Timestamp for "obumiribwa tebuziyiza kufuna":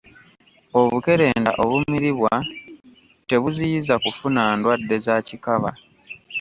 1.63-4.41